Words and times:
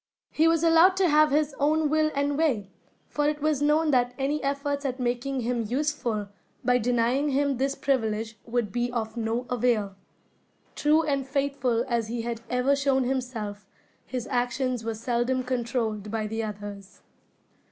He 0.31 0.47
was 0.47 0.63
allowed 0.63 0.97
to 0.97 1.07
have 1.07 1.29
his 1.29 1.53
own 1.59 1.87
will 1.87 2.09
and 2.15 2.35
way, 2.35 2.71
for 3.07 3.29
it 3.29 3.39
was 3.39 3.61
known 3.61 3.91
that 3.91 4.15
any 4.17 4.41
efforts 4.41 4.83
at 4.83 4.99
making 4.99 5.41
him 5.41 5.61
useful, 5.61 6.27
by 6.65 6.79
denying 6.79 7.29
him 7.29 7.57
this 7.57 7.75
privilege, 7.75 8.35
would 8.43 8.71
be 8.71 8.91
of 8.91 9.15
no 9.15 9.45
avail. 9.47 9.95
True 10.75 11.03
and 11.03 11.27
faithful 11.27 11.85
as 11.87 12.07
he 12.07 12.23
had 12.23 12.41
ever 12.49 12.75
shown 12.75 13.03
himself, 13.03 13.67
his 14.03 14.25
actions 14.31 14.83
were 14.83 14.95
seldom 14.95 15.43
controlled 15.43 16.09
by 16.09 16.25
the 16.25 16.41
others. 16.43 17.01